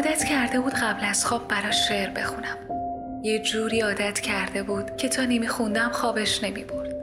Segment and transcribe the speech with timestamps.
[0.00, 2.56] عادت کرده بود قبل از خواب براش شعر بخونم.
[3.22, 6.94] یه جوری عادت کرده بود که تا نمیخوندم خوابش نمی‌برد.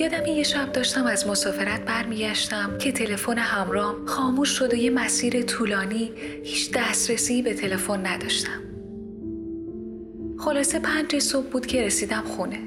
[0.00, 5.42] یادم یه شب داشتم از مسافرت برمیگشتم که تلفن همرام خاموش شد و یه مسیر
[5.42, 6.10] طولانی
[6.44, 8.62] هیچ دسترسی به تلفن نداشتم.
[10.38, 12.58] خلاصه پنج صبح بود که رسیدم خونه.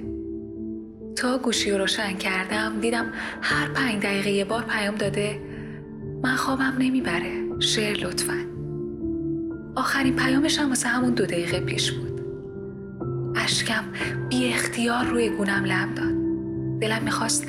[1.15, 5.39] تا گوشی رو روشن کردم دیدم هر پنج دقیقه یه بار پیام داده
[6.23, 7.59] من خوابم نمی‌بره.
[7.59, 8.50] شعر لطفا.
[9.75, 12.21] آخرین پیامش هم واسه همون دو دقیقه پیش بود.
[13.35, 13.83] اشکم
[14.29, 16.11] بی اختیار روی گونم لم داد.
[16.81, 17.47] دلم می‌خواست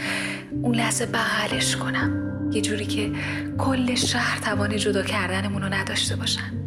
[0.62, 2.22] اون لحظه بغلش کنم.
[2.52, 3.12] یه جوری که
[3.58, 6.61] کل شهر توان جدا کردنمون رو نداشته باشن.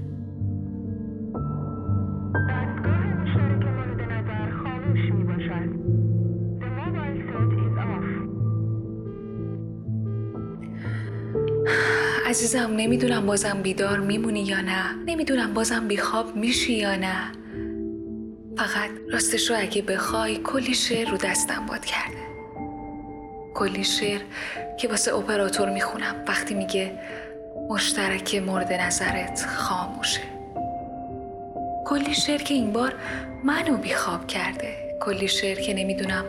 [12.26, 14.93] عزیزم نمی‌دونم بازم بیدار میمونی یا نه.
[15.05, 17.31] نمی‌دونم بازم بیخواب میشی یا نه.
[18.57, 22.26] فقط راستش رو اگه بخوای کلی شعر رو دستم باد کرده.
[23.53, 24.21] کلی شعر
[24.79, 26.15] که واسه اپراتور می‌خونم.
[26.27, 26.99] وقتی میگه
[27.70, 30.21] مشترک مورد نظرت خاموشه.
[31.85, 32.93] کلی شعر که این بار
[33.43, 34.98] منو بیخواب کرده.
[35.01, 36.26] کلی شعر که نمی‌دونم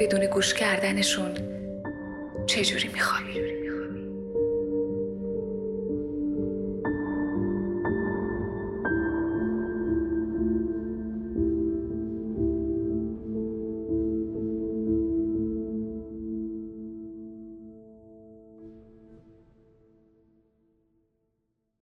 [0.00, 1.30] بدون گوش کردنشون
[2.46, 3.43] چجوری میخوابی؟